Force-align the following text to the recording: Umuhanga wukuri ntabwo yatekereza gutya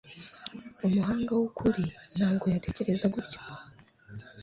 Umuhanga 0.85 1.31
wukuri 1.39 1.83
ntabwo 2.17 2.45
yatekereza 2.53 3.05
gutya 3.15 3.41